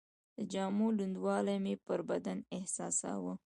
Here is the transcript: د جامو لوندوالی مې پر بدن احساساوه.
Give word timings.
د 0.35 0.37
جامو 0.51 0.87
لوندوالی 0.97 1.57
مې 1.63 1.75
پر 1.85 1.99
بدن 2.09 2.37
احساساوه. 2.57 3.33